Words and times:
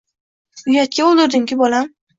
Uyatga 0.71 1.07
o‘ldirding-ku, 1.11 1.63
bolam. 1.65 1.97